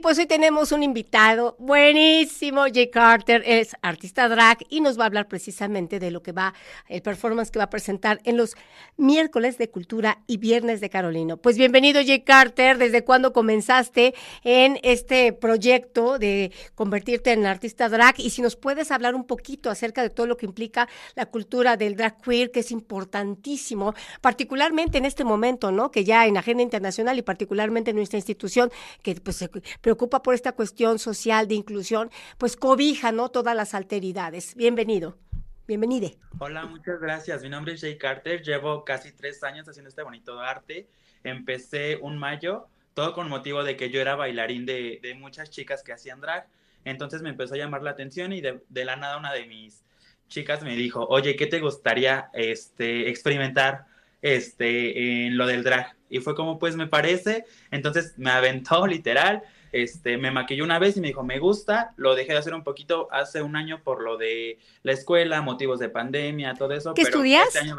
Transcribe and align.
pues 0.00 0.18
hoy 0.18 0.26
tenemos 0.26 0.72
un 0.72 0.82
invitado 0.82 1.56
buenísimo, 1.58 2.62
Jay 2.72 2.90
Carter, 2.90 3.42
es 3.44 3.76
artista 3.82 4.28
drag 4.28 4.58
y 4.68 4.80
nos 4.80 4.98
va 4.98 5.02
a 5.02 5.06
hablar 5.06 5.28
precisamente 5.28 5.98
de 5.98 6.10
lo 6.10 6.22
que 6.22 6.32
va, 6.32 6.54
el 6.88 7.02
performance 7.02 7.50
que 7.50 7.58
va 7.58 7.66
a 7.66 7.70
presentar 7.70 8.20
en 8.24 8.36
los 8.36 8.56
miércoles 8.96 9.58
de 9.58 9.68
cultura 9.68 10.22
y 10.26 10.38
viernes 10.38 10.80
de 10.80 10.88
Carolino. 10.88 11.36
Pues 11.36 11.58
bienvenido, 11.58 12.00
Jay 12.04 12.22
Carter, 12.22 12.78
¿desde 12.78 13.04
cuándo 13.04 13.32
comenzaste 13.32 14.14
en 14.42 14.78
este 14.82 15.32
proyecto 15.34 16.18
de 16.18 16.52
convertirte 16.74 17.32
en 17.32 17.44
artista 17.44 17.88
drag? 17.88 18.18
Y 18.20 18.30
si 18.30 18.40
nos 18.40 18.56
puedes 18.56 18.90
hablar 18.90 19.14
un 19.14 19.24
poquito 19.24 19.70
acerca 19.70 20.02
de 20.02 20.10
todo 20.10 20.26
lo 20.26 20.36
que 20.36 20.46
implica 20.46 20.88
la 21.14 21.26
cultura 21.26 21.76
del 21.76 21.96
drag 21.96 22.22
queer, 22.22 22.50
que 22.50 22.60
es 22.60 22.70
importantísimo, 22.70 23.94
particularmente 24.22 24.98
en 24.98 25.04
este 25.04 25.24
momento, 25.24 25.72
¿no? 25.72 25.90
Que 25.90 26.04
ya 26.04 26.26
en 26.26 26.38
agenda 26.38 26.62
internacional 26.62 27.18
y 27.18 27.22
particularmente 27.22 27.90
en 27.90 27.96
nuestra 27.96 28.18
institución, 28.18 28.70
que 29.02 29.14
pues 29.16 29.44
preocupa 29.90 30.22
por 30.22 30.34
esta 30.34 30.52
cuestión 30.52 31.00
social 31.00 31.48
de 31.48 31.56
inclusión, 31.56 32.12
pues 32.38 32.56
cobija, 32.56 33.10
¿no? 33.10 33.28
Todas 33.28 33.56
las 33.56 33.74
alteridades. 33.74 34.54
Bienvenido. 34.54 35.18
Bienvenide. 35.66 36.16
Hola, 36.38 36.64
muchas 36.64 37.00
gracias. 37.00 37.42
Mi 37.42 37.48
nombre 37.48 37.72
es 37.72 37.80
Jay 37.80 37.98
Carter. 37.98 38.40
Llevo 38.40 38.84
casi 38.84 39.10
tres 39.10 39.42
años 39.42 39.68
haciendo 39.68 39.88
este 39.88 40.04
bonito 40.04 40.38
arte. 40.38 40.88
Empecé 41.24 41.98
un 42.00 42.18
mayo, 42.18 42.68
todo 42.94 43.14
con 43.14 43.28
motivo 43.28 43.64
de 43.64 43.76
que 43.76 43.90
yo 43.90 44.00
era 44.00 44.14
bailarín 44.14 44.64
de, 44.64 45.00
de 45.02 45.14
muchas 45.16 45.50
chicas 45.50 45.82
que 45.82 45.92
hacían 45.92 46.20
drag. 46.20 46.46
Entonces 46.84 47.20
me 47.20 47.30
empezó 47.30 47.54
a 47.54 47.58
llamar 47.58 47.82
la 47.82 47.90
atención 47.90 48.32
y 48.32 48.40
de, 48.40 48.60
de, 48.68 48.84
la 48.84 48.94
nada 48.94 49.16
una 49.16 49.32
de 49.32 49.46
mis 49.46 49.82
chicas 50.28 50.62
me 50.62 50.76
dijo, 50.76 51.04
oye, 51.08 51.34
¿qué 51.34 51.48
te 51.48 51.58
gustaría 51.58 52.30
este, 52.32 53.08
experimentar 53.10 53.86
este, 54.22 55.26
en 55.26 55.36
lo 55.36 55.48
del 55.48 55.64
drag? 55.64 55.96
Y 56.08 56.20
fue 56.20 56.36
como, 56.36 56.60
pues 56.60 56.76
me 56.76 56.86
parece. 56.86 57.44
Entonces 57.72 58.14
me 58.18 58.30
aventó 58.30 58.86
literal 58.86 59.42
este, 59.72 60.16
me 60.18 60.30
maquilló 60.30 60.64
una 60.64 60.78
vez 60.78 60.96
y 60.96 61.00
me 61.00 61.08
dijo, 61.08 61.22
me 61.22 61.38
gusta, 61.38 61.94
lo 61.96 62.14
dejé 62.14 62.32
de 62.32 62.38
hacer 62.38 62.54
un 62.54 62.64
poquito 62.64 63.08
hace 63.12 63.42
un 63.42 63.56
año 63.56 63.82
por 63.82 64.02
lo 64.02 64.16
de 64.16 64.58
la 64.82 64.92
escuela, 64.92 65.42
motivos 65.42 65.78
de 65.78 65.88
pandemia, 65.88 66.54
todo 66.54 66.72
eso. 66.72 66.94
¿Qué 66.94 67.02
estudias? 67.02 67.54
Este 67.54 67.72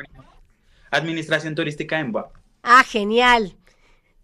Administración 0.91 1.55
turística 1.55 1.99
en 1.99 2.11
BUAP. 2.11 2.35
Ah, 2.63 2.83
genial. 2.83 3.55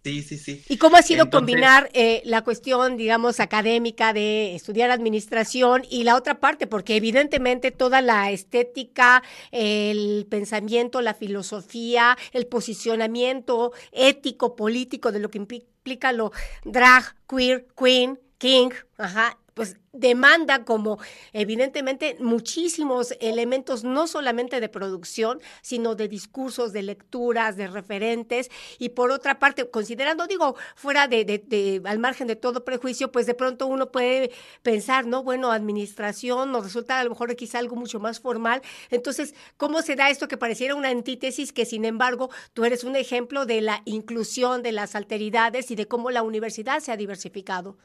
Sí, 0.04 0.22
sí, 0.22 0.38
sí. 0.38 0.64
¿Y 0.68 0.78
cómo 0.78 0.96
ha 0.96 1.02
sido 1.02 1.24
Entonces, 1.24 1.46
combinar 1.46 1.90
eh, 1.92 2.22
la 2.24 2.42
cuestión, 2.42 2.96
digamos, 2.96 3.40
académica 3.40 4.12
de 4.12 4.54
estudiar 4.54 4.90
administración 4.90 5.82
y 5.90 6.04
la 6.04 6.16
otra 6.16 6.40
parte? 6.40 6.66
Porque 6.66 6.96
evidentemente 6.96 7.72
toda 7.72 8.00
la 8.00 8.30
estética, 8.30 9.22
el 9.50 10.26
pensamiento, 10.30 11.02
la 11.02 11.14
filosofía, 11.14 12.16
el 12.32 12.46
posicionamiento 12.46 13.72
ético, 13.92 14.56
político 14.56 15.12
de 15.12 15.18
lo 15.18 15.30
que 15.30 15.38
implica 15.38 15.66
lo 16.12 16.32
drag, 16.64 17.14
queer, 17.26 17.66
queen, 17.74 18.18
king, 18.38 18.72
ajá, 18.98 19.36
pues 19.58 19.76
demanda 19.92 20.64
como 20.64 21.00
evidentemente 21.32 22.16
muchísimos 22.20 23.12
elementos, 23.18 23.82
no 23.82 24.06
solamente 24.06 24.60
de 24.60 24.68
producción, 24.68 25.40
sino 25.62 25.96
de 25.96 26.06
discursos, 26.06 26.72
de 26.72 26.84
lecturas, 26.84 27.56
de 27.56 27.66
referentes. 27.66 28.52
Y 28.78 28.90
por 28.90 29.10
otra 29.10 29.40
parte, 29.40 29.68
considerando, 29.68 30.28
digo, 30.28 30.54
fuera 30.76 31.08
de, 31.08 31.24
de, 31.24 31.82
al 31.86 31.98
margen 31.98 32.28
de 32.28 32.36
todo 32.36 32.64
prejuicio, 32.64 33.10
pues 33.10 33.26
de 33.26 33.34
pronto 33.34 33.66
uno 33.66 33.90
puede 33.90 34.30
pensar, 34.62 35.06
¿no? 35.06 35.24
Bueno, 35.24 35.50
administración 35.50 36.52
nos 36.52 36.62
resulta 36.62 37.00
a 37.00 37.02
lo 37.02 37.10
mejor 37.10 37.34
quizá 37.34 37.58
algo 37.58 37.74
mucho 37.74 37.98
más 37.98 38.20
formal. 38.20 38.62
Entonces, 38.90 39.34
¿cómo 39.56 39.82
se 39.82 39.96
da 39.96 40.08
esto 40.08 40.28
que 40.28 40.36
pareciera 40.36 40.76
una 40.76 40.90
antítesis 40.90 41.52
que 41.52 41.66
sin 41.66 41.84
embargo 41.84 42.30
tú 42.52 42.64
eres 42.64 42.84
un 42.84 42.94
ejemplo 42.94 43.44
de 43.44 43.60
la 43.60 43.82
inclusión, 43.86 44.62
de 44.62 44.70
las 44.70 44.94
alteridades 44.94 45.72
y 45.72 45.74
de 45.74 45.88
cómo 45.88 46.12
la 46.12 46.22
universidad 46.22 46.78
se 46.78 46.92
ha 46.92 46.96
diversificado? 46.96 47.76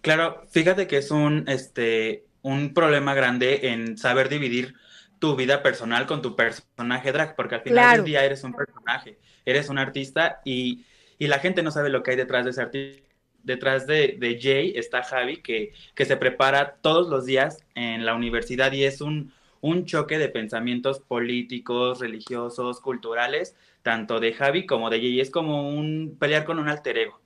Claro, 0.00 0.42
fíjate 0.50 0.86
que 0.86 0.98
es 0.98 1.10
un, 1.10 1.48
este, 1.48 2.24
un 2.42 2.74
problema 2.74 3.14
grande 3.14 3.68
en 3.68 3.98
saber 3.98 4.28
dividir 4.28 4.74
tu 5.18 5.36
vida 5.36 5.62
personal 5.62 6.06
con 6.06 6.22
tu 6.22 6.34
personaje 6.34 7.12
drag, 7.12 7.36
porque 7.36 7.56
al 7.56 7.60
final 7.62 7.84
claro. 7.84 7.96
del 7.96 8.04
día 8.04 8.24
eres 8.24 8.42
un 8.42 8.54
personaje, 8.54 9.18
eres 9.44 9.68
un 9.68 9.78
artista 9.78 10.40
y, 10.44 10.84
y, 11.18 11.26
la 11.26 11.38
gente 11.38 11.62
no 11.62 11.70
sabe 11.70 11.90
lo 11.90 12.02
que 12.02 12.12
hay 12.12 12.16
detrás 12.16 12.44
de 12.44 12.50
ese 12.50 12.62
artista. 12.62 13.06
Detrás 13.42 13.86
de, 13.86 14.16
de 14.18 14.38
Jay 14.40 14.72
está 14.76 15.02
Javi, 15.02 15.38
que, 15.38 15.72
que, 15.94 16.04
se 16.04 16.18
prepara 16.18 16.76
todos 16.82 17.08
los 17.08 17.24
días 17.24 17.64
en 17.74 18.04
la 18.04 18.14
universidad 18.14 18.70
y 18.72 18.84
es 18.84 19.00
un, 19.00 19.32
un 19.62 19.86
choque 19.86 20.18
de 20.18 20.28
pensamientos 20.28 21.00
políticos, 21.00 22.00
religiosos, 22.00 22.80
culturales, 22.80 23.56
tanto 23.82 24.20
de 24.20 24.34
Javi 24.34 24.66
como 24.66 24.90
de 24.90 24.98
Jay. 24.98 25.20
Es 25.20 25.30
como 25.30 25.70
un 25.70 26.16
pelear 26.20 26.44
con 26.44 26.58
un 26.58 26.68
alter 26.68 26.98
ego 26.98 27.20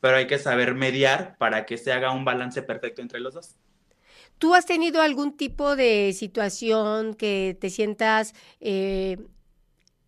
pero 0.00 0.16
hay 0.16 0.26
que 0.26 0.38
saber 0.38 0.74
mediar 0.74 1.36
para 1.38 1.66
que 1.66 1.78
se 1.78 1.92
haga 1.92 2.12
un 2.12 2.24
balance 2.24 2.62
perfecto 2.62 3.02
entre 3.02 3.20
los 3.20 3.34
dos. 3.34 3.56
¿Tú 4.38 4.54
has 4.54 4.64
tenido 4.64 5.02
algún 5.02 5.36
tipo 5.36 5.76
de 5.76 6.14
situación 6.14 7.14
que 7.14 7.56
te 7.60 7.68
sientas, 7.68 8.34
eh, 8.60 9.18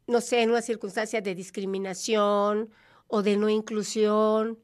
no 0.06 0.22
sé, 0.22 0.42
en 0.42 0.50
una 0.50 0.62
circunstancia 0.62 1.20
de 1.20 1.34
discriminación 1.34 2.70
o 3.08 3.22
de 3.22 3.36
no 3.36 3.50
inclusión? 3.50 4.58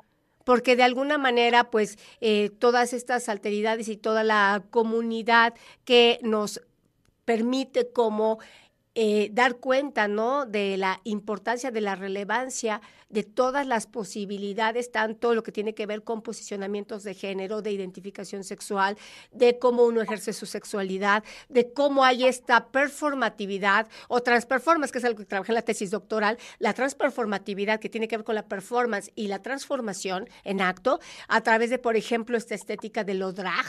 Porque 0.45 0.75
de 0.75 0.85
alguna 0.85 1.19
manera, 1.19 1.71
pues, 1.71 1.99
eh, 2.23 2.49
todas 2.59 2.95
estas 2.95 3.29
alteridades 3.29 3.89
y 3.89 3.99
toda 3.99 4.25
la 4.25 4.65
comunidad 4.71 5.53
que 5.85 6.19
nos 6.23 6.63
permite 7.27 7.93
como 7.93 8.39
eh, 9.01 9.31
dar 9.33 9.59
cuenta, 9.59 10.09
¿no? 10.09 10.45
De 10.45 10.77
la 10.77 11.01
importancia, 11.05 11.71
de 11.71 11.81
la 11.81 11.95
relevancia 11.95 12.81
de 13.11 13.23
todas 13.23 13.65
las 13.65 13.87
posibilidades, 13.87 14.91
tanto 14.91 15.37
lo 15.37 15.45
que 15.45 15.53
tiene 15.53 15.73
que 15.73 15.87
ver 15.87 16.03
con 16.03 16.21
posicionamientos 16.21 17.05
de 17.05 17.15
género, 17.15 17.63
de 17.63 17.71
identificación 17.71 18.43
sexual, 18.43 18.99
de 19.31 19.61
cómo 19.61 19.85
uno 19.85 20.01
ejerce 20.01 20.33
su 20.33 20.47
sexualidad, 20.47 21.23
de 21.49 21.73
cómo 21.73 22.05
hay 22.05 22.25
esta 22.25 22.73
performatividad 22.73 23.87
o 24.09 24.21
transperformance, 24.21 24.91
que 24.91 24.99
es 24.99 25.05
algo 25.05 25.21
que 25.21 25.27
trabajé 25.27 25.53
en 25.53 25.55
la 25.55 25.63
tesis 25.63 25.93
doctoral, 25.93 26.37
la 26.59 26.75
transperformatividad 26.75 27.79
que 27.79 27.89
tiene 27.89 28.09
que 28.09 28.17
ver 28.17 28.25
con 28.25 28.35
la 28.35 28.49
performance 28.49 29.13
y 29.15 29.29
la 29.29 29.41
transformación 29.43 30.29
en 30.43 30.61
acto 30.61 30.99
a 31.29 31.41
través 31.43 31.71
de, 31.71 31.79
por 31.79 31.95
ejemplo, 31.95 32.37
esta 32.37 32.57
estética 32.57 33.05
de 33.05 33.15
lo 33.15 33.33
drag. 33.33 33.65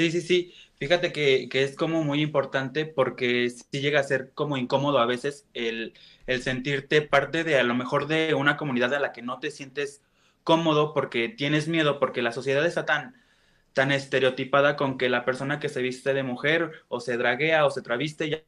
Sí, 0.00 0.10
sí, 0.10 0.22
sí. 0.22 0.54
Fíjate 0.76 1.12
que, 1.12 1.50
que, 1.50 1.62
es 1.62 1.76
como 1.76 2.02
muy 2.02 2.22
importante 2.22 2.86
porque 2.86 3.50
sí 3.50 3.80
llega 3.82 4.00
a 4.00 4.02
ser 4.02 4.32
como 4.32 4.56
incómodo 4.56 4.98
a 4.98 5.04
veces 5.04 5.46
el, 5.52 5.92
el, 6.26 6.42
sentirte 6.42 7.02
parte 7.02 7.44
de 7.44 7.58
a 7.58 7.62
lo 7.64 7.74
mejor 7.74 8.06
de 8.06 8.32
una 8.32 8.56
comunidad 8.56 8.94
a 8.94 8.98
la 8.98 9.12
que 9.12 9.20
no 9.20 9.40
te 9.40 9.50
sientes 9.50 10.02
cómodo 10.42 10.94
porque 10.94 11.28
tienes 11.28 11.68
miedo, 11.68 11.98
porque 12.00 12.22
la 12.22 12.32
sociedad 12.32 12.64
está 12.64 12.86
tan, 12.86 13.14
tan 13.74 13.92
estereotipada 13.92 14.76
con 14.76 14.96
que 14.96 15.10
la 15.10 15.26
persona 15.26 15.60
que 15.60 15.68
se 15.68 15.82
viste 15.82 16.14
de 16.14 16.22
mujer 16.22 16.72
o 16.88 17.00
se 17.00 17.18
draguea 17.18 17.66
o 17.66 17.70
se 17.70 17.82
traviste, 17.82 18.30
ya, 18.30 18.42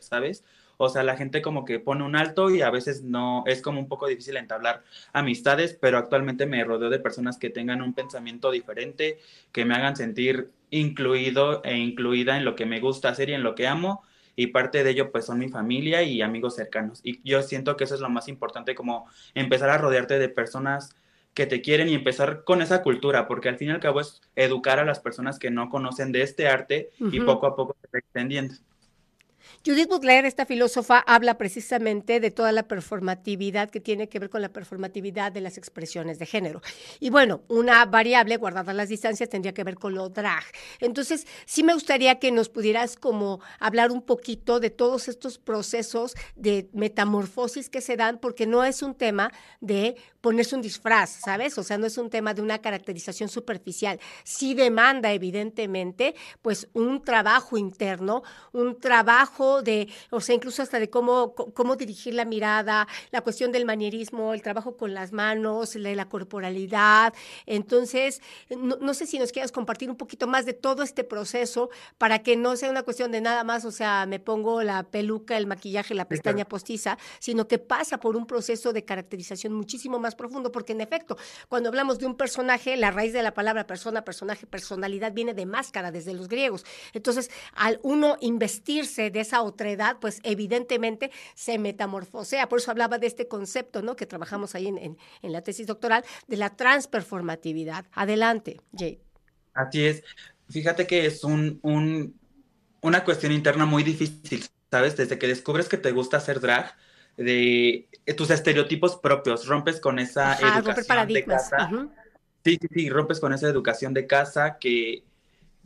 ¿sabes? 0.00 0.44
O 0.76 0.88
sea, 0.88 1.04
la 1.04 1.16
gente 1.16 1.40
como 1.40 1.64
que 1.64 1.78
pone 1.78 2.02
un 2.02 2.16
alto 2.16 2.50
y 2.50 2.62
a 2.62 2.70
veces 2.70 3.02
no, 3.04 3.44
es 3.46 3.62
como 3.62 3.78
un 3.78 3.88
poco 3.88 4.08
difícil 4.08 4.36
entablar 4.36 4.82
amistades, 5.12 5.78
pero 5.80 5.98
actualmente 5.98 6.46
me 6.46 6.64
rodeo 6.64 6.90
de 6.90 6.98
personas 6.98 7.38
que 7.38 7.50
tengan 7.50 7.80
un 7.80 7.94
pensamiento 7.94 8.50
diferente, 8.50 9.20
que 9.52 9.64
me 9.64 9.74
hagan 9.74 9.94
sentir 9.94 10.50
incluido 10.70 11.62
e 11.64 11.76
incluida 11.76 12.36
en 12.36 12.44
lo 12.44 12.54
que 12.54 12.66
me 12.66 12.80
gusta 12.80 13.08
hacer 13.10 13.30
y 13.30 13.34
en 13.34 13.42
lo 13.42 13.54
que 13.54 13.66
amo. 13.66 14.02
Y 14.36 14.48
parte 14.48 14.84
de 14.84 14.90
ello 14.90 15.12
pues 15.12 15.26
son 15.26 15.38
mi 15.38 15.48
familia 15.48 16.02
y 16.02 16.22
amigos 16.22 16.56
cercanos. 16.56 17.00
Y 17.04 17.20
yo 17.28 17.42
siento 17.42 17.76
que 17.76 17.84
eso 17.84 17.94
es 17.94 18.00
lo 18.00 18.08
más 18.08 18.28
importante, 18.28 18.74
como 18.74 19.06
empezar 19.34 19.70
a 19.70 19.78
rodearte 19.78 20.18
de 20.18 20.28
personas 20.28 20.94
que 21.34 21.46
te 21.46 21.60
quieren 21.60 21.88
y 21.88 21.94
empezar 21.94 22.44
con 22.44 22.62
esa 22.62 22.82
cultura, 22.82 23.28
porque 23.28 23.48
al 23.48 23.56
fin 23.56 23.68
y 23.68 23.72
al 23.72 23.80
cabo 23.80 24.00
es 24.00 24.20
educar 24.36 24.78
a 24.78 24.84
las 24.84 25.00
personas 25.00 25.38
que 25.38 25.50
no 25.50 25.68
conocen 25.68 26.12
de 26.12 26.22
este 26.22 26.48
arte 26.48 26.90
uh 26.98 27.06
-huh. 27.06 27.14
y 27.14 27.20
poco 27.20 27.46
a 27.46 27.54
poco 27.54 27.76
se 27.80 27.88
va 27.92 27.98
extendiendo. 27.98 28.54
Judith 29.64 29.88
Butler, 29.88 30.24
esta 30.24 30.46
filósofa, 30.46 30.98
habla 30.98 31.36
precisamente 31.36 32.20
de 32.20 32.30
toda 32.30 32.52
la 32.52 32.64
performatividad 32.64 33.70
que 33.70 33.80
tiene 33.80 34.08
que 34.08 34.18
ver 34.18 34.30
con 34.30 34.42
la 34.42 34.48
performatividad 34.48 35.32
de 35.32 35.40
las 35.40 35.58
expresiones 35.58 36.18
de 36.18 36.26
género. 36.26 36.62
Y 36.98 37.10
bueno, 37.10 37.42
una 37.48 37.84
variable, 37.86 38.36
guardada 38.36 38.72
las 38.72 38.88
distancias, 38.88 39.28
tendría 39.28 39.52
que 39.52 39.64
ver 39.64 39.76
con 39.76 39.94
lo 39.94 40.08
drag. 40.08 40.44
Entonces, 40.80 41.26
sí 41.46 41.62
me 41.62 41.74
gustaría 41.74 42.18
que 42.18 42.32
nos 42.32 42.48
pudieras 42.48 42.96
como 42.96 43.40
hablar 43.58 43.90
un 43.90 44.02
poquito 44.02 44.60
de 44.60 44.70
todos 44.70 45.08
estos 45.08 45.38
procesos 45.38 46.14
de 46.36 46.68
metamorfosis 46.72 47.70
que 47.70 47.80
se 47.80 47.96
dan, 47.96 48.18
porque 48.18 48.46
no 48.46 48.64
es 48.64 48.82
un 48.82 48.94
tema 48.94 49.32
de 49.60 49.96
ponerse 50.20 50.54
un 50.54 50.62
disfraz, 50.62 51.10
¿sabes? 51.24 51.56
O 51.58 51.62
sea, 51.62 51.78
no 51.78 51.86
es 51.86 51.96
un 51.98 52.10
tema 52.10 52.34
de 52.34 52.42
una 52.42 52.58
caracterización 52.58 53.28
superficial. 53.28 53.98
Sí 54.24 54.54
demanda, 54.54 55.12
evidentemente, 55.12 56.14
pues 56.42 56.68
un 56.72 57.02
trabajo 57.02 57.56
interno, 57.56 58.22
un 58.52 58.78
trabajo 58.78 59.29
trabajo 59.30 59.62
de, 59.62 59.88
o 60.10 60.20
sea, 60.20 60.34
incluso 60.34 60.62
hasta 60.62 60.78
de 60.78 60.90
cómo, 60.90 61.34
cómo 61.34 61.76
dirigir 61.76 62.14
la 62.14 62.24
mirada, 62.24 62.86
la 63.10 63.20
cuestión 63.20 63.52
del 63.52 63.64
manierismo, 63.64 64.34
el 64.34 64.42
trabajo 64.42 64.76
con 64.76 64.94
las 64.94 65.12
manos, 65.12 65.74
la, 65.76 65.94
la 65.94 66.08
corporalidad. 66.08 67.14
Entonces, 67.46 68.20
no, 68.50 68.76
no, 68.76 68.94
sé 68.94 69.06
si 69.06 69.18
nos 69.18 69.32
quieras 69.32 69.52
compartir 69.52 69.90
un 69.90 69.96
poquito 69.96 70.26
más 70.26 70.46
de 70.46 70.52
todo 70.52 70.82
este 70.82 71.04
proceso 71.04 71.70
para 71.98 72.20
que 72.20 72.36
no 72.36 72.56
sea 72.56 72.70
una 72.70 72.82
cuestión 72.82 73.12
de 73.12 73.20
nada 73.20 73.44
más, 73.44 73.64
o 73.64 73.70
sea, 73.70 74.06
me 74.06 74.18
pongo 74.18 74.62
la 74.62 74.82
peluca, 74.84 75.36
el 75.36 75.46
maquillaje, 75.46 75.94
la 75.94 76.08
pestaña 76.08 76.44
postiza, 76.44 76.98
sino 77.18 77.46
que 77.46 77.58
pasa 77.58 77.98
por 77.98 78.16
un 78.16 78.26
proceso 78.26 78.72
de 78.72 78.84
caracterización 78.84 79.52
muchísimo 79.52 79.98
más 79.98 80.14
profundo, 80.14 80.50
porque 80.50 80.72
en 80.72 80.80
efecto, 80.80 81.16
cuando 81.48 81.68
hablamos 81.68 81.98
de 81.98 82.06
un 82.06 82.16
personaje, 82.16 82.76
la 82.76 82.90
raíz 82.90 83.12
de 83.12 83.22
la 83.22 83.34
palabra 83.34 83.66
persona, 83.66 84.02
personaje, 84.04 84.46
personalidad 84.46 85.12
viene 85.12 85.34
de 85.34 85.46
máscara 85.46 85.90
desde 85.90 86.14
los 86.14 86.28
griegos. 86.28 86.64
Entonces, 86.92 87.30
al 87.54 87.78
uno 87.82 88.16
investirse 88.20 89.10
de 89.10 89.19
esa 89.20 89.42
otredad, 89.42 89.98
pues 90.00 90.20
evidentemente 90.22 91.10
se 91.34 91.58
metamorfosea. 91.58 92.48
Por 92.48 92.58
eso 92.58 92.70
hablaba 92.70 92.98
de 92.98 93.06
este 93.06 93.28
concepto, 93.28 93.82
¿no? 93.82 93.96
Que 93.96 94.06
trabajamos 94.06 94.54
ahí 94.54 94.68
en, 94.68 94.78
en, 94.78 95.32
la 95.32 95.42
tesis 95.42 95.66
doctoral, 95.66 96.04
de 96.26 96.36
la 96.36 96.56
transperformatividad. 96.56 97.86
Adelante, 97.92 98.60
Jade. 98.72 99.00
Así 99.54 99.86
es. 99.86 100.02
Fíjate 100.48 100.86
que 100.86 101.06
es 101.06 101.24
un, 101.24 101.60
un, 101.62 102.18
una 102.80 103.04
cuestión 103.04 103.32
interna 103.32 103.66
muy 103.66 103.82
difícil, 103.82 104.44
¿sabes? 104.70 104.96
Desde 104.96 105.18
que 105.18 105.28
descubres 105.28 105.68
que 105.68 105.76
te 105.76 105.92
gusta 105.92 106.16
hacer 106.16 106.40
drag, 106.40 106.74
de 107.16 107.88
tus 108.16 108.30
estereotipos 108.30 108.96
propios, 108.96 109.46
rompes 109.46 109.80
con 109.80 109.98
esa 109.98 110.38
educación 110.38 111.08
de 111.08 111.24
casa. 111.24 111.70
Sí, 112.44 112.58
sí, 112.60 112.68
sí, 112.72 112.88
rompes 112.88 113.20
con 113.20 113.34
esa 113.34 113.48
educación 113.48 113.92
de 113.92 114.06
casa 114.06 114.56
que, 114.58 115.04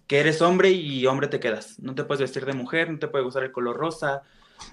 que 0.06 0.20
eres 0.20 0.42
hombre 0.42 0.70
y 0.70 1.06
hombre 1.06 1.28
te 1.28 1.40
quedas. 1.40 1.78
No 1.78 1.94
te 1.94 2.04
puedes 2.04 2.20
vestir 2.20 2.44
de 2.44 2.52
mujer, 2.52 2.90
no 2.90 2.98
te 2.98 3.08
puede 3.08 3.24
gustar 3.24 3.44
el 3.44 3.52
color 3.52 3.76
rosa, 3.76 4.22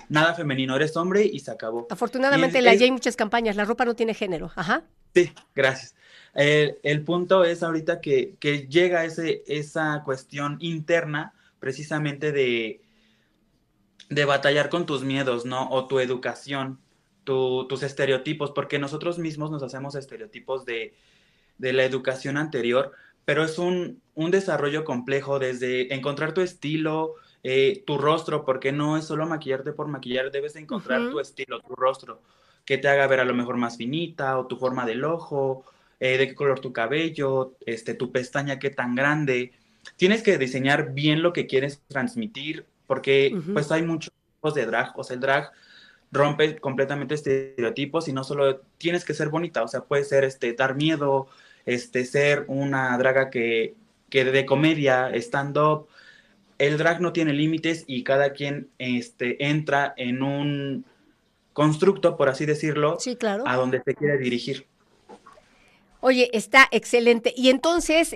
nada 0.09 0.33
femenino, 0.33 0.75
eres 0.75 0.95
hombre 0.97 1.23
y 1.23 1.39
se 1.39 1.51
acabó. 1.51 1.87
Afortunadamente 1.89 2.57
en 2.57 2.65
la 2.65 2.71
hay 2.71 2.91
muchas 2.91 3.15
campañas, 3.15 3.55
la 3.55 3.65
ropa 3.65 3.85
no 3.85 3.95
tiene 3.95 4.13
género, 4.13 4.51
ajá. 4.55 4.83
Sí, 5.13 5.31
gracias. 5.55 5.95
El, 6.33 7.03
punto 7.03 7.43
es 7.43 7.61
ahorita 7.61 7.99
que, 7.99 8.35
que 8.39 8.67
llega 8.67 9.03
ese, 9.03 9.43
esa 9.47 10.01
cuestión 10.05 10.57
interna 10.61 11.33
precisamente 11.59 12.31
de, 12.31 12.81
de 14.09 14.25
batallar 14.25 14.69
con 14.69 14.85
tus 14.85 15.03
miedos, 15.03 15.45
¿no? 15.45 15.69
O 15.69 15.87
tu 15.87 15.99
educación, 15.99 16.79
tus 17.23 17.83
estereotipos, 17.83 18.51
porque 18.51 18.79
nosotros 18.79 19.19
mismos 19.19 19.51
nos 19.51 19.63
hacemos 19.63 19.95
estereotipos 19.95 20.65
de, 20.65 20.93
de 21.57 21.73
la 21.73 21.83
educación 21.83 22.37
anterior, 22.37 22.93
pero 23.25 23.43
es 23.43 23.57
un, 23.57 24.01
un, 24.15 24.31
desarrollo 24.31 24.83
complejo 24.83 25.39
desde 25.39 25.93
encontrar 25.93 26.33
tu 26.33 26.41
estilo, 26.41 27.15
eh, 27.43 27.83
tu 27.85 27.97
rostro, 27.97 28.45
porque 28.45 28.71
no 28.71 28.97
es 28.97 29.05
solo 29.05 29.25
maquillarte 29.25 29.73
por 29.73 29.87
maquillar, 29.87 30.31
debes 30.31 30.55
encontrar 30.55 31.09
tu 31.09 31.19
estilo, 31.19 31.59
tu 31.61 31.75
rostro, 31.75 32.21
que 32.65 32.77
te 32.77 32.87
haga 32.87 33.07
ver 33.07 33.19
a 33.19 33.25
lo 33.25 33.33
mejor 33.33 33.57
más 33.57 33.77
finita, 33.77 34.37
o 34.37 34.47
tu 34.47 34.57
forma 34.57 34.85
del 34.85 35.03
ojo, 35.03 35.65
eh, 35.99 36.17
de 36.17 36.27
qué 36.27 36.35
color 36.35 36.59
tu 36.59 36.73
cabello, 36.73 37.53
este, 37.65 37.93
tu 37.93 38.11
pestaña, 38.11 38.59
qué 38.59 38.69
tan 38.69 38.95
grande. 38.95 39.53
Tienes 39.95 40.23
que 40.23 40.37
diseñar 40.37 40.93
bien 40.93 41.21
lo 41.21 41.33
que 41.33 41.47
quieres 41.47 41.81
transmitir, 41.87 42.65
porque 42.87 43.35
pues 43.53 43.71
hay 43.71 43.83
muchos 43.83 44.11
tipos 44.35 44.53
de 44.53 44.65
drag, 44.65 44.97
o 44.97 45.03
sea, 45.03 45.15
el 45.15 45.21
drag 45.21 45.51
rompe 46.11 46.59
completamente 46.59 47.15
estereotipos 47.15 48.07
y 48.07 48.13
no 48.13 48.23
solo 48.23 48.59
tienes 48.77 49.05
que 49.05 49.13
ser 49.13 49.29
bonita, 49.29 49.63
o 49.63 49.67
sea, 49.67 49.81
puede 49.81 50.03
ser 50.03 50.23
este, 50.25 50.53
dar 50.53 50.75
miedo, 50.75 51.27
este, 51.65 52.05
ser 52.05 52.45
una 52.47 52.97
draga 52.97 53.29
que, 53.29 53.75
que 54.09 54.25
de 54.25 54.45
comedia, 54.45 55.11
stand-up. 55.15 55.87
El 56.57 56.77
drag 56.77 57.01
no 57.01 57.13
tiene 57.13 57.33
límites 57.33 57.83
y 57.87 58.03
cada 58.03 58.33
quien 58.33 58.69
este, 58.77 59.47
entra 59.47 59.93
en 59.97 60.21
un 60.21 60.85
constructo, 61.53 62.17
por 62.17 62.29
así 62.29 62.45
decirlo, 62.45 62.97
claro. 63.19 63.43
a 63.47 63.55
donde 63.55 63.81
se 63.83 63.95
quiere 63.95 64.17
dirigir. 64.17 64.67
Oye, 66.03 66.31
está 66.33 66.67
excelente. 66.71 67.31
Y 67.37 67.49
entonces, 67.49 68.15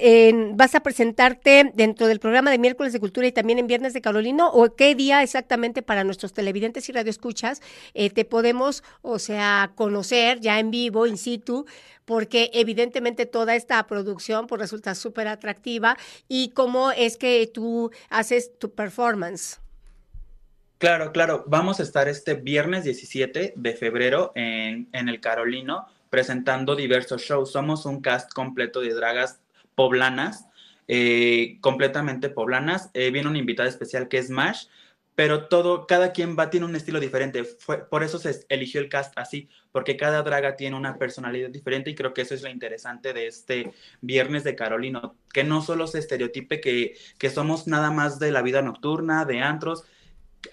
¿vas 0.53 0.73
a 0.73 0.79
presentarte 0.79 1.71
dentro 1.75 2.07
del 2.07 2.19
programa 2.19 2.49
de 2.49 2.57
miércoles 2.57 2.93
de 2.93 2.99
cultura 2.99 3.27
y 3.27 3.31
también 3.31 3.59
en 3.59 3.67
viernes 3.67 3.93
de 3.93 4.01
Carolino? 4.01 4.49
¿O 4.49 4.75
qué 4.75 4.95
día 4.95 5.21
exactamente 5.21 5.83
para 5.83 6.03
nuestros 6.03 6.33
televidentes 6.33 6.89
y 6.89 6.93
radioescuchas 6.93 7.61
eh, 7.93 8.09
te 8.09 8.25
podemos, 8.25 8.83
o 9.03 9.19
sea, 9.19 9.71
conocer 9.75 10.39
ya 10.39 10.59
en 10.59 10.71
vivo, 10.71 11.05
in 11.05 11.17
situ? 11.17 11.67
Porque 12.05 12.49
evidentemente 12.55 13.27
toda 13.27 13.55
esta 13.55 13.85
producción 13.85 14.47
pues, 14.47 14.61
resulta 14.61 14.95
súper 14.95 15.27
atractiva. 15.27 15.95
¿Y 16.27 16.49
cómo 16.49 16.91
es 16.91 17.17
que 17.17 17.47
tú 17.53 17.91
haces 18.09 18.57
tu 18.57 18.73
performance? 18.73 19.59
Claro, 20.79 21.11
claro. 21.11 21.43
Vamos 21.45 21.79
a 21.79 21.83
estar 21.83 22.09
este 22.09 22.33
viernes 22.33 22.83
17 22.83 23.53
de 23.55 23.73
febrero 23.73 24.31
en, 24.33 24.89
en 24.91 25.07
el 25.07 25.21
Carolino 25.21 25.85
presentando 26.15 26.77
diversos 26.77 27.23
shows. 27.23 27.51
Somos 27.51 27.85
un 27.85 27.99
cast 27.99 28.31
completo 28.31 28.79
de 28.79 28.93
dragas 28.93 29.41
poblanas, 29.75 30.45
eh, 30.87 31.57
completamente 31.59 32.29
poblanas. 32.29 32.89
Eh, 32.93 33.11
viene 33.11 33.27
una 33.27 33.37
invitada 33.37 33.67
especial 33.67 34.07
que 34.07 34.19
es 34.19 34.29
Mash, 34.29 34.67
pero 35.13 35.49
todo, 35.49 35.87
cada 35.87 36.13
quien 36.13 36.37
va, 36.39 36.49
tiene 36.49 36.67
un 36.67 36.75
estilo 36.77 37.01
diferente. 37.01 37.43
Fue, 37.43 37.79
por 37.89 38.01
eso 38.01 38.17
se 38.17 38.45
eligió 38.47 38.79
el 38.79 38.87
cast 38.87 39.11
así, 39.17 39.49
porque 39.73 39.97
cada 39.97 40.23
draga 40.23 40.55
tiene 40.55 40.77
una 40.77 40.97
personalidad 40.97 41.49
diferente 41.49 41.89
y 41.89 41.95
creo 41.95 42.13
que 42.13 42.21
eso 42.21 42.33
es 42.33 42.43
lo 42.43 42.49
interesante 42.49 43.11
de 43.11 43.27
este 43.27 43.73
Viernes 43.99 44.45
de 44.45 44.55
Carolino, 44.55 45.17
que 45.33 45.43
no 45.43 45.61
solo 45.61 45.85
se 45.85 45.99
estereotipe 45.99 46.61
que, 46.61 46.95
que 47.17 47.29
somos 47.29 47.67
nada 47.67 47.91
más 47.91 48.19
de 48.19 48.31
la 48.31 48.41
vida 48.41 48.61
nocturna, 48.61 49.25
de 49.25 49.41
antros, 49.41 49.83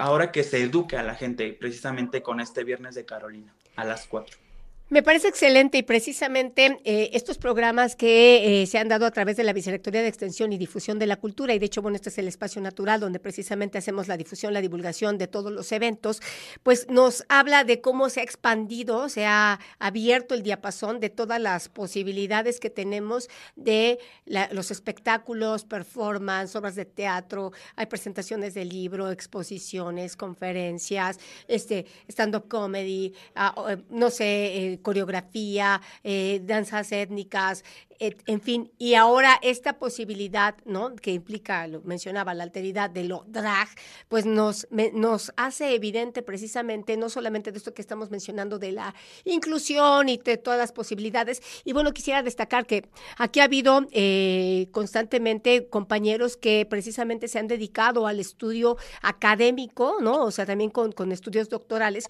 ahora 0.00 0.32
que 0.32 0.42
se 0.42 0.60
eduque 0.60 0.96
a 0.96 1.04
la 1.04 1.14
gente 1.14 1.52
precisamente 1.52 2.20
con 2.20 2.40
este 2.40 2.64
Viernes 2.64 2.96
de 2.96 3.04
Carolina 3.04 3.54
a 3.76 3.84
las 3.84 4.08
4. 4.08 4.42
Me 4.92 5.02
parece 5.02 5.28
excelente 5.28 5.78
y 5.78 5.82
precisamente 5.82 6.78
eh, 6.84 7.08
estos 7.14 7.38
programas 7.38 7.96
que 7.96 8.60
eh, 8.60 8.66
se 8.66 8.76
han 8.76 8.88
dado 8.88 9.06
a 9.06 9.10
través 9.10 9.38
de 9.38 9.42
la 9.42 9.54
Vicerrectoría 9.54 10.02
de 10.02 10.08
Extensión 10.08 10.52
y 10.52 10.58
Difusión 10.58 10.98
de 10.98 11.06
la 11.06 11.16
Cultura, 11.16 11.54
y 11.54 11.58
de 11.58 11.64
hecho, 11.64 11.80
bueno, 11.80 11.96
este 11.96 12.10
es 12.10 12.18
el 12.18 12.28
espacio 12.28 12.60
natural 12.60 13.00
donde 13.00 13.18
precisamente 13.18 13.78
hacemos 13.78 14.06
la 14.06 14.18
difusión, 14.18 14.52
la 14.52 14.60
divulgación 14.60 15.16
de 15.16 15.28
todos 15.28 15.50
los 15.50 15.72
eventos, 15.72 16.20
pues 16.62 16.90
nos 16.90 17.24
habla 17.30 17.64
de 17.64 17.80
cómo 17.80 18.10
se 18.10 18.20
ha 18.20 18.22
expandido, 18.22 19.08
se 19.08 19.24
ha 19.24 19.60
abierto 19.78 20.34
el 20.34 20.42
diapasón 20.42 21.00
de 21.00 21.08
todas 21.08 21.40
las 21.40 21.70
posibilidades 21.70 22.60
que 22.60 22.68
tenemos 22.68 23.30
de 23.56 23.98
los 24.26 24.70
espectáculos, 24.70 25.64
performance, 25.64 26.54
obras 26.54 26.74
de 26.74 26.84
teatro, 26.84 27.52
hay 27.76 27.86
presentaciones 27.86 28.52
de 28.52 28.66
libro, 28.66 29.10
exposiciones, 29.10 30.16
conferencias, 30.16 31.18
este, 31.48 31.86
stand-up 32.08 32.46
comedy, 32.46 33.14
eh, 33.34 33.76
no 33.88 34.10
sé, 34.10 34.80
coreografía, 34.82 35.81
eh, 36.05 36.40
danzas 36.44 36.93
étnicas, 36.93 37.64
en 37.99 38.40
fin, 38.40 38.73
y 38.79 38.94
ahora 38.94 39.38
esta 39.43 39.79
posibilidad, 39.79 40.56
¿no? 40.64 40.96
Que 40.96 41.12
implica, 41.12 41.69
lo 41.69 41.82
mencionaba, 41.82 42.34
la 42.34 42.43
alteridad 42.43 42.90
de 42.90 43.05
lo 43.05 43.25
drag, 43.29 43.69
pues 44.08 44.27
nos, 44.27 44.67
nos 44.93 45.32
hace 45.36 45.74
evidente 45.74 46.22
precisamente, 46.22 46.96
no 46.96 47.08
solamente 47.08 47.53
de 47.53 47.58
esto 47.58 47.74
que 47.74 47.82
estamos 47.82 48.10
mencionando, 48.10 48.58
de 48.58 48.72
la 48.72 48.94
inclusión 49.24 50.08
y 50.08 50.17
de 50.17 50.36
todas 50.36 50.58
las 50.58 50.72
posibilidades. 50.72 51.43
Y 51.65 51.74
bueno, 51.74 51.93
quisiera 51.93 52.24
destacar 52.24 52.67
que 52.67 52.89
aquí 53.19 53.39
ha 53.39 53.44
habido 53.44 53.86
eh, 53.93 54.67
constantemente 54.72 55.69
compañeros 55.69 56.36
que 56.36 56.67
precisamente 56.69 57.29
se 57.29 57.39
han 57.39 57.46
dedicado 57.46 58.08
al 58.08 58.19
estudio 58.19 58.79
académico, 59.03 59.98
¿no? 60.01 60.24
O 60.24 60.31
sea, 60.32 60.44
también 60.44 60.70
con, 60.70 60.91
con 60.91 61.12
estudios 61.12 61.48
doctorales. 61.48 62.08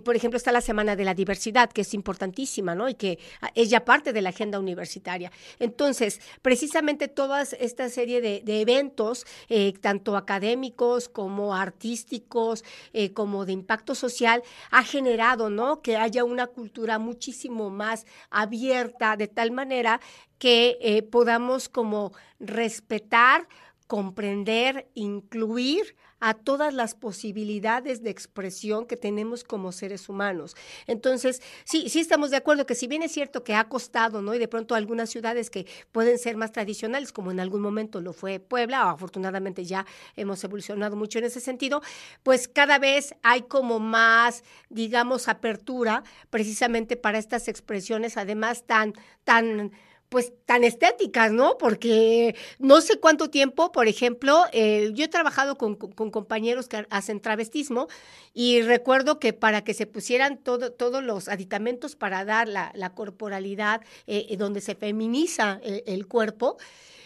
Por 0.00 0.16
ejemplo, 0.16 0.38
está 0.38 0.52
la 0.52 0.60
Semana 0.60 0.96
de 0.96 1.04
la 1.04 1.14
Diversidad, 1.14 1.70
que 1.70 1.82
es 1.82 1.92
importantísima, 1.92 2.74
¿no? 2.74 2.88
Y 2.88 2.94
que 2.94 3.18
es 3.54 3.68
ya 3.68 3.84
parte 3.84 4.12
de 4.12 4.22
la 4.22 4.30
agenda 4.30 4.58
universitaria. 4.58 5.30
Entonces, 5.58 6.20
precisamente 6.40 7.08
toda 7.08 7.42
esta 7.42 7.88
serie 7.90 8.20
de, 8.20 8.60
eventos, 8.60 9.26
eh, 9.48 9.74
tanto 9.80 10.16
académicos 10.16 11.08
como 11.08 11.54
artísticos, 11.54 12.64
eh, 12.92 13.12
como 13.12 13.44
de 13.44 13.52
impacto 13.52 13.94
social, 13.94 14.42
ha 14.70 14.82
generado, 14.82 15.50
¿no? 15.50 15.82
Que 15.82 15.96
haya 15.96 16.24
una 16.24 16.46
cultura 16.46 16.98
muchísimo 16.98 17.70
más 17.70 18.06
abierta, 18.30 19.16
de 19.16 19.28
tal 19.28 19.50
manera 19.50 20.00
que 20.38 20.78
eh, 20.80 21.02
podamos 21.02 21.68
como 21.68 22.12
respetar, 22.40 23.46
comprender, 23.92 24.88
incluir 24.94 25.96
a 26.18 26.32
todas 26.32 26.72
las 26.72 26.94
posibilidades 26.94 28.02
de 28.02 28.08
expresión 28.08 28.86
que 28.86 28.96
tenemos 28.96 29.44
como 29.44 29.70
seres 29.70 30.08
humanos. 30.08 30.56
Entonces, 30.86 31.42
sí, 31.64 31.90
sí 31.90 32.00
estamos 32.00 32.30
de 32.30 32.38
acuerdo 32.38 32.64
que 32.64 32.74
si 32.74 32.86
bien 32.86 33.02
es 33.02 33.12
cierto 33.12 33.44
que 33.44 33.54
ha 33.54 33.68
costado, 33.68 34.22
¿no? 34.22 34.32
Y 34.32 34.38
de 34.38 34.48
pronto 34.48 34.74
algunas 34.74 35.10
ciudades 35.10 35.50
que 35.50 35.66
pueden 35.90 36.18
ser 36.18 36.38
más 36.38 36.52
tradicionales, 36.52 37.12
como 37.12 37.32
en 37.32 37.40
algún 37.40 37.60
momento 37.60 38.00
lo 38.00 38.14
fue 38.14 38.40
Puebla, 38.40 38.88
afortunadamente 38.88 39.66
ya 39.66 39.84
hemos 40.16 40.42
evolucionado 40.42 40.96
mucho 40.96 41.18
en 41.18 41.26
ese 41.26 41.40
sentido, 41.40 41.82
pues 42.22 42.48
cada 42.48 42.78
vez 42.78 43.14
hay 43.22 43.42
como 43.42 43.78
más, 43.78 44.42
digamos, 44.70 45.28
apertura 45.28 46.02
precisamente 46.30 46.96
para 46.96 47.18
estas 47.18 47.46
expresiones, 47.46 48.16
además 48.16 48.64
tan, 48.64 48.94
tan 49.24 49.70
pues 50.12 50.30
tan 50.44 50.62
estéticas, 50.62 51.32
¿no? 51.32 51.56
Porque 51.56 52.36
no 52.58 52.82
sé 52.82 53.00
cuánto 53.00 53.30
tiempo, 53.30 53.72
por 53.72 53.88
ejemplo, 53.88 54.44
eh, 54.52 54.90
yo 54.92 55.06
he 55.06 55.08
trabajado 55.08 55.56
con, 55.56 55.76
compañeros 55.76 56.68
que 56.68 56.86
hacen 56.90 57.18
travestismo 57.18 57.88
y 58.34 58.60
recuerdo 58.60 59.18
que 59.18 59.32
para 59.32 59.64
que 59.64 59.72
se 59.72 59.86
pusieran 59.86 60.36
todo, 60.36 60.70
todos 60.70 61.02
los 61.02 61.28
aditamentos 61.28 61.96
para 61.96 62.26
dar 62.26 62.46
la, 62.46 62.92
corporalidad 62.94 63.80
eh, 64.06 64.36
donde 64.36 64.60
se 64.60 64.74
feminiza 64.74 65.58
el 65.62 66.06
cuerpo, 66.06 66.58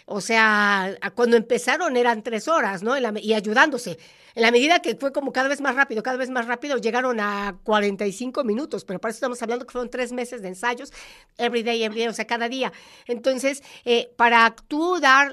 o 0.07 0.21
sea, 0.21 0.97
cuando 1.15 1.37
empezaron 1.37 1.97
eran 1.97 2.23
tres 2.23 2.49
horas, 2.49 2.83
¿no? 2.83 2.97
y 3.19 3.35
ayudándose. 3.35 3.99
En 4.37 4.43
la 4.43 4.51
medida 4.51 4.81
que 4.81 4.95
fue 4.95 5.13
como 5.13 5.33
cada 5.33 5.49
vez 5.49 5.61
más 5.61 5.75
rápido, 5.75 6.03
cada 6.03 6.19
vez 6.19 6.31
más 6.31 6.47
rápido, 6.47 6.77
llegaron 6.77 7.19
a 7.21 7.59
45 7.65 8.45
minutos, 8.45 8.85
pero 8.85 9.01
para 9.01 9.11
eso 9.11 9.17
estamos 9.17 9.43
hablando 9.43 9.67
que 9.67 9.73
fueron 9.73 9.91
tres 9.91 10.13
meses 10.13 10.43
de 10.43 10.49
ensayos, 10.49 10.93
every 11.39 11.63
day, 11.63 11.83
every 11.83 12.01
day, 12.01 12.09
o 12.09 12.13
sea, 12.13 12.27
cada 12.27 12.49
día. 12.49 12.73
Entonces, 13.07 13.63
eh, 13.85 14.13
para 14.17 14.55
tú 14.69 15.01
dar 15.01 15.33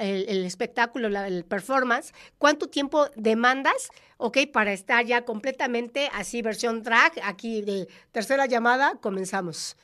el, 0.00 0.44
espectáculo, 0.44 1.06
el 1.06 1.44
performance, 1.44 2.12
¿cuánto 2.36 2.68
tiempo 2.68 3.06
demandas? 3.16 3.90
ok, 4.18 4.38
para 4.52 4.72
estar 4.72 5.04
ya 5.04 5.24
completamente 5.24 6.08
así, 6.12 6.42
versión 6.42 6.84
drag, 6.84 7.12
aquí 7.24 7.62
de 7.62 7.88
tercera 8.12 8.46
llamada, 8.46 8.98
comenzamos. 9.00 9.76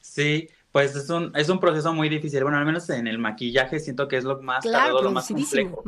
Sí, 0.00 0.48
pues 0.72 0.96
es 0.96 1.10
un, 1.10 1.32
es 1.36 1.50
un 1.50 1.60
proceso 1.60 1.92
muy 1.92 2.08
difícil. 2.08 2.42
Bueno, 2.42 2.58
al 2.58 2.64
menos 2.64 2.88
en 2.88 3.06
el 3.06 3.18
maquillaje 3.18 3.78
siento 3.78 4.08
que 4.08 4.16
es 4.16 4.24
lo 4.24 4.40
más 4.40 4.62
claro, 4.62 5.02
lo 5.02 5.12
más 5.12 5.28
complejo. 5.28 5.84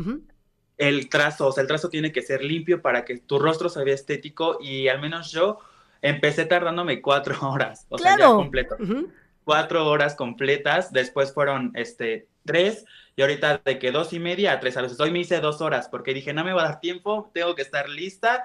El 0.76 1.08
trazo, 1.08 1.48
o 1.48 1.52
sea, 1.52 1.62
el 1.62 1.68
trazo 1.68 1.88
tiene 1.88 2.12
que 2.12 2.20
ser 2.20 2.44
limpio 2.44 2.82
para 2.82 3.04
que 3.04 3.18
tu 3.18 3.38
rostro 3.38 3.68
se 3.68 3.82
vea 3.82 3.94
estético 3.94 4.58
y 4.60 4.88
al 4.88 5.00
menos 5.00 5.30
yo 5.32 5.58
empecé 6.02 6.44
tardándome 6.44 7.00
cuatro 7.00 7.34
horas, 7.48 7.86
o 7.88 7.96
sea, 7.96 8.18
ya 8.18 8.26
completo. 8.26 8.76
Cuatro 9.44 9.86
horas 9.86 10.14
completas, 10.14 10.92
después 10.92 11.32
fueron 11.32 11.72
este 11.74 12.28
tres 12.44 12.84
y 13.16 13.22
ahorita 13.22 13.62
de 13.64 13.78
que 13.78 13.90
dos 13.90 14.12
y 14.12 14.18
media 14.18 14.52
a 14.52 14.60
tres 14.60 14.76
a 14.76 14.82
veces. 14.82 15.00
Hoy 15.00 15.10
me 15.10 15.20
hice 15.20 15.40
dos 15.40 15.62
horas 15.62 15.88
porque 15.88 16.12
dije, 16.12 16.34
no 16.34 16.44
me 16.44 16.52
va 16.52 16.62
a 16.62 16.68
dar 16.68 16.80
tiempo, 16.80 17.30
tengo 17.32 17.54
que 17.54 17.62
estar 17.62 17.88
lista. 17.88 18.42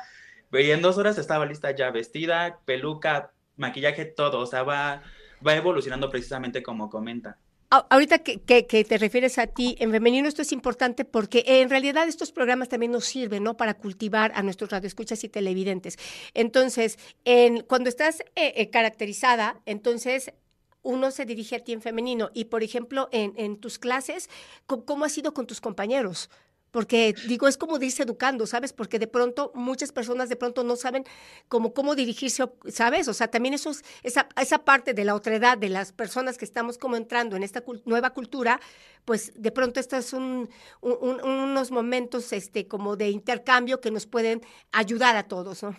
Y 0.53 0.71
en 0.71 0.81
dos 0.81 0.97
horas 0.97 1.17
estaba 1.17 1.45
lista 1.45 1.71
ya 1.71 1.91
vestida, 1.91 2.59
peluca, 2.65 3.31
maquillaje, 3.55 4.05
todo, 4.05 4.39
o 4.39 4.45
sea, 4.45 4.63
va 4.63 5.03
va 5.45 5.55
evolucionando 5.55 6.09
precisamente 6.09 6.61
como 6.63 6.89
comenta. 6.89 7.37
Ahorita 7.71 8.17
que, 8.17 8.39
te 8.39 8.97
refieres 8.97 9.37
a 9.37 9.45
ti, 9.45 9.75
en 9.79 9.91
femenino 9.91 10.27
esto 10.27 10.41
es 10.41 10.51
importante 10.51 11.05
porque 11.05 11.43
en 11.45 11.69
realidad 11.69 12.07
estos 12.07 12.31
programas 12.31 12.67
también 12.67 12.91
nos 12.91 13.05
sirven, 13.05 13.43
¿no? 13.43 13.57
Para 13.57 13.75
cultivar 13.75 14.31
a 14.33 14.41
nuestros 14.41 14.71
radioescuchas 14.71 15.23
y 15.23 15.29
televidentes. 15.29 15.97
Entonces, 16.33 16.97
en, 17.25 17.61
cuando 17.61 17.89
estás 17.89 18.21
eh, 18.35 18.53
eh, 18.55 18.71
caracterizada, 18.71 19.61
entonces 19.67 20.33
uno 20.81 21.11
se 21.11 21.25
dirige 21.25 21.57
a 21.57 21.63
ti 21.63 21.73
en 21.73 21.81
femenino. 21.83 22.31
Y, 22.33 22.45
por 22.45 22.63
ejemplo, 22.63 23.07
en, 23.11 23.33
en 23.37 23.57
tus 23.57 23.77
clases, 23.77 24.31
¿cómo, 24.65 25.05
ha 25.05 25.09
sido 25.09 25.35
con 25.35 25.45
tus 25.45 25.61
compañeros? 25.61 26.31
Porque 26.71 27.15
digo, 27.27 27.47
es 27.47 27.57
como 27.57 27.79
dice 27.79 28.03
educando, 28.03 28.45
¿sabes? 28.45 28.73
Porque 28.73 28.99
de 28.99 29.07
pronto 29.07 29.51
muchas 29.55 29.91
personas 29.91 30.29
de 30.29 30.35
pronto 30.35 30.63
no 30.63 30.75
saben 30.75 31.03
cómo, 31.47 31.73
cómo 31.73 31.95
dirigirse, 31.95 32.43
¿sabes? 32.67 33.07
O 33.07 33.13
sea, 33.13 33.27
también 33.29 33.53
eso 33.53 33.71
esa, 34.03 34.27
esa 34.39 34.59
parte 34.59 34.93
de 34.93 35.05
la 35.05 35.15
otredad 35.15 35.57
de 35.57 35.69
las 35.69 35.91
personas 35.91 36.37
que 36.37 36.45
estamos 36.45 36.77
como 36.77 36.95
entrando 36.95 37.35
en 37.35 37.43
esta 37.43 37.63
nueva 37.85 38.11
cultura, 38.11 38.59
pues 39.05 39.31
de 39.35 39.51
pronto 39.51 39.79
estos 39.79 40.05
son 40.05 40.49
unos 40.81 41.71
momentos 41.71 42.31
este, 42.33 42.67
como 42.67 42.95
de 42.95 43.09
intercambio 43.09 43.81
que 43.81 43.91
nos 43.91 44.05
pueden 44.05 44.41
ayudar 44.71 45.15
a 45.15 45.23
todos, 45.23 45.63
¿no? 45.63 45.75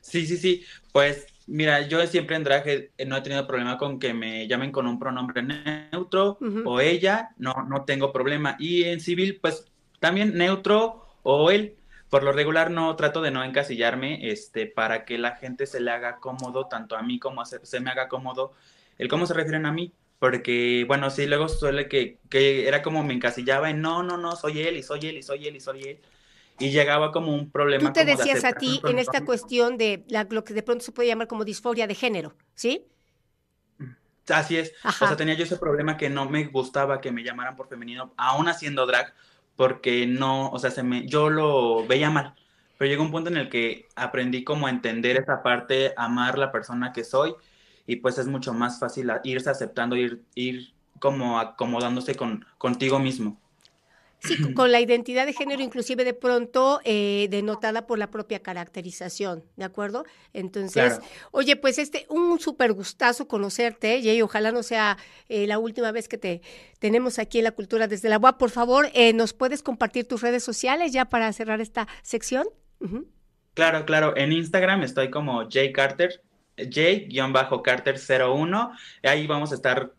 Sí, 0.00 0.26
sí, 0.26 0.36
sí. 0.36 0.64
Pues 0.92 1.26
Mira, 1.46 1.86
yo 1.88 2.06
siempre 2.06 2.36
en 2.36 2.44
drag 2.44 2.64
no 3.06 3.16
he 3.16 3.20
tenido 3.20 3.46
problema 3.46 3.76
con 3.76 3.98
que 3.98 4.14
me 4.14 4.46
llamen 4.46 4.70
con 4.70 4.86
un 4.86 4.98
pronombre 4.98 5.42
neutro 5.42 6.38
o 6.64 6.80
ella, 6.80 7.30
no, 7.36 7.54
no 7.68 7.84
tengo 7.84 8.12
problema. 8.12 8.56
Y 8.58 8.84
en 8.84 9.00
civil, 9.00 9.38
pues 9.40 9.66
también 9.98 10.36
neutro 10.36 11.04
o 11.22 11.50
él. 11.50 11.76
Por 12.10 12.22
lo 12.22 12.32
regular 12.32 12.70
no 12.70 12.94
trato 12.94 13.22
de 13.22 13.30
no 13.30 13.42
encasillarme 13.42 14.30
este, 14.30 14.66
para 14.66 15.04
que 15.04 15.18
la 15.18 15.36
gente 15.36 15.66
se 15.66 15.80
le 15.80 15.90
haga 15.90 16.16
cómodo, 16.20 16.68
tanto 16.68 16.96
a 16.96 17.02
mí 17.02 17.18
como 17.18 17.40
a 17.40 17.46
se, 17.46 17.64
se 17.64 17.80
me 17.80 17.90
haga 17.90 18.08
cómodo, 18.08 18.52
el 18.98 19.08
cómo 19.08 19.26
se 19.26 19.34
refieren 19.34 19.66
a 19.66 19.72
mí. 19.72 19.92
Porque, 20.18 20.84
bueno, 20.86 21.10
sí, 21.10 21.26
luego 21.26 21.48
suele 21.48 21.88
que, 21.88 22.18
que 22.28 22.68
era 22.68 22.82
como 22.82 23.02
me 23.02 23.14
encasillaba 23.14 23.70
en 23.70 23.80
no, 23.80 24.02
no, 24.02 24.16
no, 24.16 24.36
soy 24.36 24.60
él 24.60 24.76
y 24.76 24.82
soy 24.82 25.06
él 25.06 25.16
y 25.16 25.22
soy 25.22 25.48
él 25.48 25.56
y 25.56 25.60
soy 25.60 25.82
él 25.82 26.00
y 26.58 26.70
llegaba 26.70 27.12
como 27.12 27.34
un 27.34 27.50
problema. 27.50 27.92
Tú 27.92 28.00
te 28.00 28.04
decías 28.04 28.44
a 28.44 28.52
ti 28.52 28.80
en 28.84 28.98
esta 28.98 29.24
cuestión 29.24 29.76
de 29.76 30.04
lo 30.30 30.44
que 30.44 30.54
de 30.54 30.62
pronto 30.62 30.84
se 30.84 30.92
puede 30.92 31.08
llamar 31.08 31.26
como 31.26 31.44
disforia 31.44 31.86
de 31.86 31.94
género, 31.94 32.34
¿sí? 32.54 32.86
Así 34.28 34.56
es. 34.56 34.72
O 34.84 34.92
sea, 34.92 35.16
tenía 35.16 35.34
yo 35.34 35.44
ese 35.44 35.56
problema 35.56 35.96
que 35.96 36.08
no 36.08 36.28
me 36.28 36.44
gustaba 36.44 37.00
que 37.00 37.10
me 37.10 37.24
llamaran 37.24 37.56
por 37.56 37.68
femenino, 37.68 38.12
aún 38.16 38.48
haciendo 38.48 38.86
drag, 38.86 39.12
porque 39.56 40.06
no, 40.06 40.50
o 40.50 40.58
sea, 40.58 40.70
se 40.70 40.82
me, 40.82 41.06
yo 41.06 41.28
lo 41.30 41.86
veía 41.86 42.10
mal. 42.10 42.34
Pero 42.78 42.90
llegó 42.90 43.02
un 43.02 43.10
punto 43.10 43.30
en 43.30 43.36
el 43.36 43.48
que 43.48 43.88
aprendí 43.96 44.44
como 44.44 44.66
a 44.66 44.70
entender 44.70 45.16
esa 45.16 45.42
parte, 45.42 45.92
amar 45.96 46.38
la 46.38 46.52
persona 46.52 46.92
que 46.92 47.04
soy, 47.04 47.34
y 47.86 47.96
pues 47.96 48.18
es 48.18 48.26
mucho 48.26 48.52
más 48.54 48.78
fácil 48.78 49.10
irse 49.24 49.50
aceptando, 49.50 49.96
ir, 49.96 50.22
ir 50.34 50.72
como 50.98 51.38
acomodándose 51.38 52.14
con, 52.14 52.46
contigo 52.58 52.98
mismo. 52.98 53.40
Sí, 54.22 54.54
con 54.54 54.70
la 54.70 54.80
identidad 54.80 55.26
de 55.26 55.32
género 55.32 55.62
inclusive 55.62 56.04
de 56.04 56.14
pronto 56.14 56.80
eh, 56.84 57.26
denotada 57.30 57.86
por 57.86 57.98
la 57.98 58.10
propia 58.10 58.40
caracterización, 58.40 59.42
¿de 59.56 59.64
acuerdo? 59.64 60.04
Entonces, 60.32 61.00
oye, 61.32 61.56
pues 61.56 61.78
este, 61.78 62.06
un 62.08 62.38
súper 62.38 62.72
gustazo 62.72 63.26
conocerte, 63.26 63.98
y 63.98 64.22
ojalá 64.22 64.52
no 64.52 64.62
sea 64.62 64.96
eh, 65.28 65.48
la 65.48 65.58
última 65.58 65.90
vez 65.90 66.06
que 66.08 66.18
te 66.18 66.40
tenemos 66.78 67.18
aquí 67.18 67.38
en 67.38 67.44
la 67.44 67.52
cultura 67.52 67.88
desde 67.88 68.08
la 68.08 68.18
UAP. 68.18 68.38
Por 68.38 68.50
favor, 68.50 68.90
eh, 68.94 69.12
¿nos 69.12 69.32
puedes 69.32 69.62
compartir 69.62 70.06
tus 70.06 70.22
redes 70.22 70.44
sociales 70.44 70.92
ya 70.92 71.06
para 71.06 71.32
cerrar 71.32 71.60
esta 71.60 71.88
sección? 72.02 72.46
Claro, 73.54 73.84
claro. 73.84 74.16
En 74.16 74.30
Instagram 74.32 74.82
estoy 74.82 75.10
como 75.10 75.42
J 75.42 75.72
Carter, 75.72 76.22
J-Carter01. 76.56 78.70
Ahí 79.02 79.26
vamos 79.26 79.52
a 79.52 79.54
estar 79.54 79.92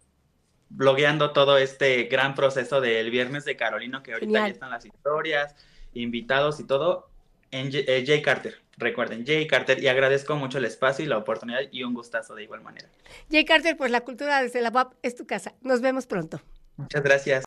blogueando 0.75 1.31
todo 1.31 1.57
este 1.57 2.03
gran 2.03 2.35
proceso 2.35 2.81
del 2.81 3.11
viernes 3.11 3.45
de 3.45 3.55
Carolino, 3.55 4.03
que 4.03 4.13
ahorita 4.13 4.39
ya 4.39 4.47
están 4.47 4.69
las 4.71 4.85
historias, 4.85 5.55
invitados 5.93 6.59
y 6.59 6.65
todo, 6.65 7.09
en 7.51 7.71
J, 7.71 7.83
eh, 7.87 8.21
Carter. 8.21 8.55
Recuerden, 8.75 9.23
Jay 9.23 9.45
Carter, 9.45 9.81
y 9.83 9.87
agradezco 9.87 10.35
mucho 10.35 10.57
el 10.57 10.65
espacio 10.65 11.05
y 11.05 11.07
la 11.07 11.17
oportunidad 11.17 11.59
y 11.71 11.83
un 11.83 11.93
gustazo 11.93 12.33
de 12.33 12.43
igual 12.43 12.61
manera. 12.61 12.89
Jay 13.29 13.45
Carter, 13.45 13.77
pues 13.77 13.91
la 13.91 14.01
cultura 14.01 14.41
desde 14.41 14.61
la 14.61 14.69
WAP 14.69 14.93
es 15.03 15.15
tu 15.15 15.27
casa. 15.27 15.53
Nos 15.61 15.79
vemos 15.79 16.07
pronto. 16.07 16.41
Muchas 16.77 17.03
gracias. 17.03 17.41